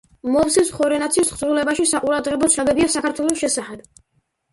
[0.35, 3.85] მოვსეს ხორენაცის თხზულებაში საყურადღებო ცნობებია საქართველოს შესახებ.